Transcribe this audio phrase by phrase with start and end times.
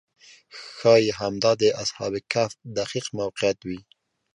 [0.77, 3.79] ښایي همدا د اصحاب کهف دقیق موقعیت وي.